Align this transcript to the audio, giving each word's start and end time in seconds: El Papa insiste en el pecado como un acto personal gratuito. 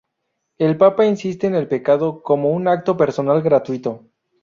El 0.57 0.77
Papa 0.77 1.05
insiste 1.05 1.45
en 1.45 1.53
el 1.53 1.67
pecado 1.67 2.23
como 2.23 2.49
un 2.49 2.67
acto 2.67 2.97
personal 2.97 3.43
gratuito. 3.43 4.03